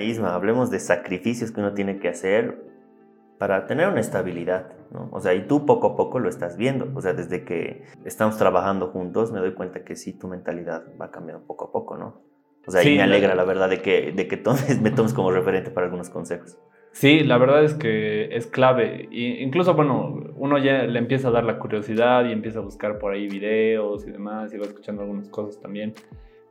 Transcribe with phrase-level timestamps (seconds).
[0.00, 2.62] Isma, hablemos de sacrificios que uno tiene que hacer
[3.38, 5.08] para tener una estabilidad, ¿no?
[5.12, 6.90] O sea, y tú poco a poco lo estás viendo.
[6.94, 11.10] O sea, desde que estamos trabajando juntos, me doy cuenta que sí, tu mentalidad va
[11.10, 12.22] cambiando poco a poco, ¿no?
[12.66, 15.30] O sea, y me alegra la verdad de que, de que tomes, me tomes como
[15.30, 16.58] referente para algunos consejos.
[16.92, 19.08] Sí, la verdad es que es clave.
[19.10, 22.98] Y incluso, bueno, uno ya le empieza a dar la curiosidad y empieza a buscar
[22.98, 25.92] por ahí videos y demás, y va escuchando algunas cosas también.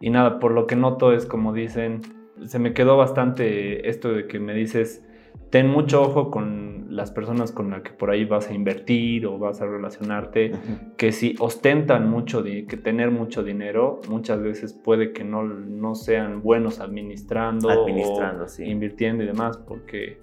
[0.00, 2.00] Y nada, por lo que noto es como dicen,
[2.46, 5.04] se me quedó bastante esto de que me dices,
[5.50, 9.38] ten mucho ojo con las personas con las que por ahí vas a invertir o
[9.38, 10.52] vas a relacionarte,
[10.96, 15.94] que si ostentan mucho, de, que tener mucho dinero, muchas veces puede que no, no
[15.94, 20.18] sean buenos administrando, administrando o invirtiendo y demás, porque,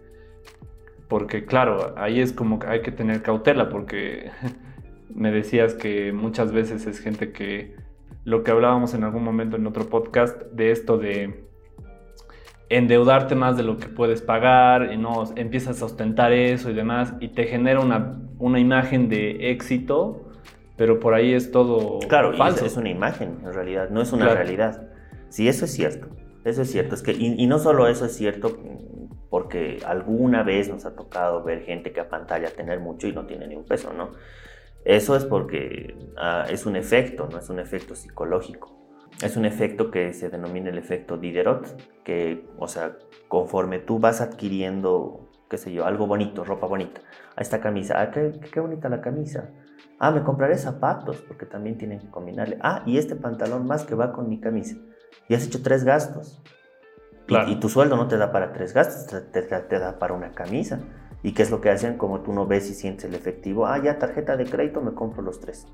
[1.07, 4.31] porque claro, ahí es como que hay que tener cautela, porque
[5.13, 7.75] me decías que muchas veces es gente que,
[8.23, 11.50] lo que hablábamos en algún momento en otro podcast, de esto de
[12.71, 17.13] endeudarte más de lo que puedes pagar y no empiezas a ostentar eso y demás
[17.19, 20.21] y te genera una, una imagen de éxito,
[20.77, 22.65] pero por ahí es todo claro, falso.
[22.65, 24.87] es una imagen en realidad, no es una realidad.
[25.29, 26.07] Sí, eso es cierto.
[26.45, 28.57] Eso es cierto, es que y, no solo eso es cierto
[29.29, 33.25] porque alguna vez nos ha tocado ver gente que a pantalla tener mucho y no
[33.25, 34.11] tiene ni un peso, ¿no?
[34.83, 38.80] Eso es porque ah, es un efecto, no es un efecto psicológico.
[39.21, 44.21] Es un efecto que se denomina el efecto Diderot, que, o sea, conforme tú vas
[44.21, 47.01] adquiriendo, qué sé yo, algo bonito, ropa bonita,
[47.35, 49.51] a esta camisa, ah, qué, qué bonita la camisa,
[49.99, 53.93] ah, me compraré zapatos, porque también tienen que combinarle, ah, y este pantalón más que
[53.93, 54.77] va con mi camisa,
[55.27, 56.41] y has hecho tres gastos,
[57.47, 60.81] y, tu sueldo no te da para tres gastos, te, te, da para una camisa.
[61.23, 61.97] ¿Y qué es lo que hacen?
[61.97, 65.21] Como tú no ves y sientes el efectivo, ah, ya tarjeta de crédito, me compro
[65.21, 65.65] los tres.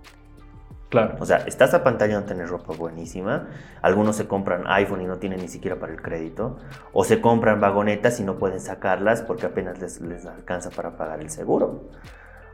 [0.90, 1.18] Claro.
[1.20, 3.50] O sea, estás a pantalla no tener ropa buenísima.
[3.82, 6.58] Algunos se compran iPhone y no tienen ni siquiera para el crédito.
[6.94, 11.20] O se compran vagonetas y no pueden sacarlas porque apenas les, les alcanza para pagar
[11.20, 11.90] el seguro.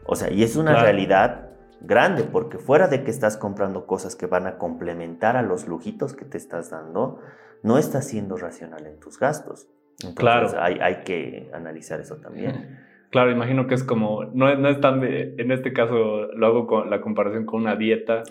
[0.06, 1.50] O sea, y es una realidad
[1.82, 6.14] grande porque fuera de que estás comprando cosas que van a complementar a los lujitos
[6.14, 7.20] que te estás dando,
[7.62, 9.68] no estás siendo racional en tus gastos.
[10.00, 10.52] Entonces, claro.
[10.60, 12.80] hay, hay que analizar eso también.
[13.14, 16.66] Claro, imagino que es como, no, no es tan, de, en este caso lo hago
[16.66, 18.24] con la comparación con una dieta,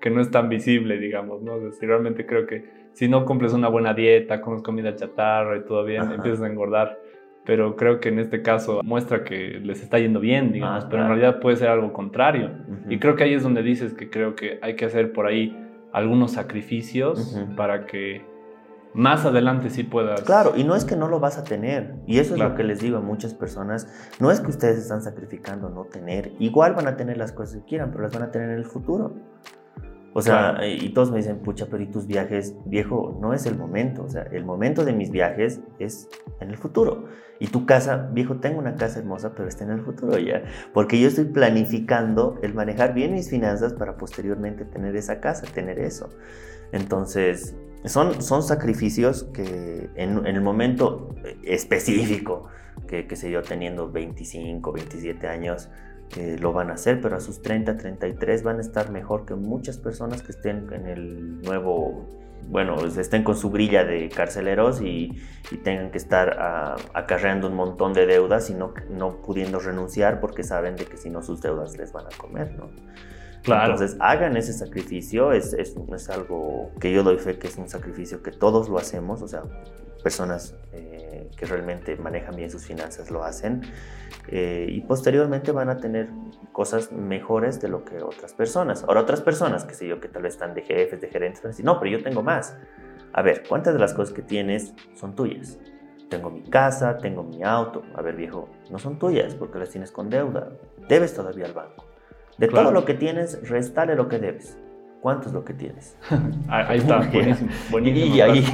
[0.00, 1.52] que no es tan visible, digamos, ¿no?
[1.52, 2.64] O realmente creo que
[2.94, 6.98] si no cumples una buena dieta, comes comida chatarra y todo bien, empiezas a engordar.
[7.46, 11.02] Pero creo que en este caso muestra que les está yendo bien, digamos, ah, pero
[11.02, 12.50] en realidad puede ser algo contrario.
[12.88, 15.56] Y creo que ahí es donde dices que creo que hay que hacer por ahí
[15.92, 18.24] algunos sacrificios para que
[18.94, 20.22] más adelante sí puedas.
[20.22, 21.96] Claro, y no es que no lo vas a tener.
[22.06, 23.88] Y eso es lo que les digo a muchas personas.
[24.20, 26.32] No es que ustedes están sacrificando no tener.
[26.38, 28.64] Igual van a tener las cosas que quieran, pero las van a tener en el
[28.64, 29.14] futuro.
[30.16, 32.54] O sea, y todos me dicen, pucha, pero ¿y tus viajes?
[32.66, 34.04] Viejo, no es el momento.
[34.04, 37.06] O sea, el momento de mis viajes es en el futuro.
[37.40, 40.44] Y tu casa, viejo, tengo una casa hermosa, pero está en el futuro ya.
[40.72, 45.80] Porque yo estoy planificando el manejar bien mis finanzas para posteriormente tener esa casa, tener
[45.80, 46.10] eso.
[46.70, 52.46] Entonces, son, son sacrificios que en, el momento específico,
[52.88, 55.68] que, que sé yo, teniendo 25, 27 años,
[56.16, 59.34] eh, lo van a hacer, pero a sus 30, 33 van a estar mejor que
[59.34, 62.06] muchas personas que estén en el nuevo,
[62.48, 65.20] bueno, estén con su grilla de carceleros y,
[65.64, 70.42] tengan que estar uh, acarreando un montón de deudas y no, no pudiendo renunciar porque
[70.42, 72.70] saben de que si no sus deudas les van a comer, ¿no?
[73.46, 77.68] Entonces, hagan ese sacrificio, es, es, es, algo que yo doy fe que es un
[77.68, 79.42] sacrificio que todos lo hacemos, o sea,
[80.02, 83.62] personas eh, que realmente manejan bien sus finanzas lo hacen,
[84.28, 86.08] eh, y posteriormente van a tener
[86.52, 88.84] cosas mejores de lo que otras personas.
[88.84, 91.48] Ahora, otras personas, que sé yo, que tal vez están de jefes, de gerentes, van
[91.48, 92.56] a decir, no, pero yo tengo más.
[93.12, 95.58] A ver, ¿cuántas de las cosas que tienes son tuyas?
[96.08, 97.82] Tengo mi casa, tengo mi auto.
[97.94, 100.50] A ver, viejo, no son tuyas porque las tienes con deuda.
[100.88, 101.93] Debes todavía al banco.
[102.38, 104.58] De todo lo que tienes, restale lo que debes.
[105.00, 105.96] ¿Cuánto es lo que tienes?
[106.48, 107.50] Ahí está, buenísimo.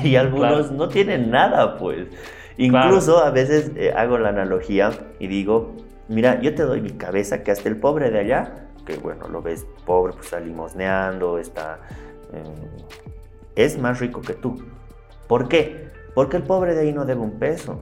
[0.04, 2.08] y, algunos no tienen nada, pues.
[2.56, 5.76] Incluso a veces eh, hago la analogía y digo,
[6.08, 9.40] mira, yo te doy mi cabeza, que hasta el pobre de allá, que bueno, lo
[9.40, 11.78] ves pobre, pues está limosneando, está...
[12.32, 12.42] Eh,
[13.54, 14.62] es más rico que tú.
[15.26, 15.88] ¿Por qué?
[16.14, 17.80] Porque el pobre de ahí no debe un peso.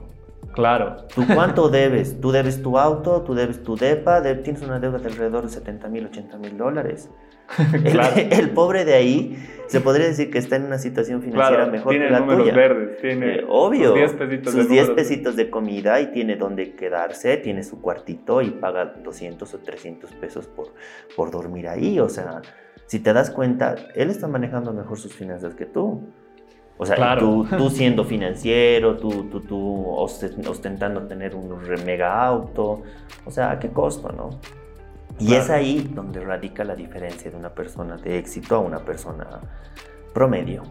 [0.53, 1.05] Claro.
[1.13, 2.19] ¿Tú cuánto debes?
[2.19, 5.87] Tú debes tu auto, tú debes tu DEPA, tienes una deuda de alrededor de 70
[5.89, 7.09] mil, 80 mil dólares.
[7.91, 8.15] claro.
[8.15, 9.35] el, pobre de ahí
[9.65, 12.53] se podría decir que está en una situación financiera mejor que la tuya.
[12.53, 13.95] verdes, tiene eh, obvio,
[14.43, 19.51] sus 10 pesitos, de comida y tiene donde quedarse, tiene su cuartito y paga 200
[19.51, 20.73] o 300 pesos por,
[21.15, 21.99] por dormir ahí.
[21.99, 22.41] O sea,
[22.85, 26.03] si te das cuenta, él está manejando mejor sus finanzas que tú.
[26.81, 32.83] O sea, tú, tú, siendo financiero, tú, tú, tú ostentando tener un mega auto,
[33.25, 34.29] o sea, ¿a qué costo, no?
[35.19, 39.41] Y es ahí donde radica la diferencia de una persona de éxito a una persona
[40.13, 40.63] promedio.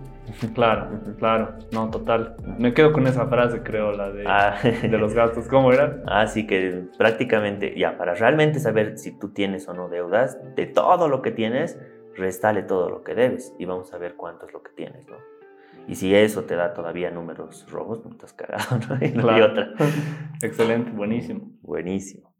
[0.54, 0.88] Claro,
[1.18, 2.36] claro, no, total.
[2.58, 4.58] Me quedo con esa frase, creo, la de, ah.
[4.62, 5.46] de los gastos.
[5.46, 6.02] ¿Cómo era?
[6.06, 11.08] Así que prácticamente, ya, para realmente saber si tú tienes o no deudas, de todo
[11.08, 11.78] lo que tienes,
[12.14, 15.37] restale todo lo que debes y vamos a ver cuánto es lo que tienes, ¿no?
[15.86, 18.98] Y si eso te da todavía números rojos, no estás cagado, ¿no?
[19.06, 19.72] Y no hay otra.
[20.42, 21.52] Excelente, buenísimo.
[21.62, 22.34] Buenísimo.